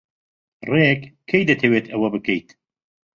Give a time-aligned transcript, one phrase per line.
[0.71, 2.49] ڕێک کەی دەتەوێت ئەوە بکەیت؟